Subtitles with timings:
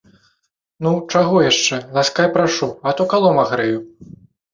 [0.85, 3.77] Ну, чаго яшчэ, ласкай прашу, а то калом агрэю.